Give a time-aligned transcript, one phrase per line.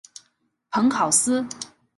[0.71, 1.45] 蓬考斯。